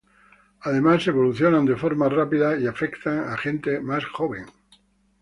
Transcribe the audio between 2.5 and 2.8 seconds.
y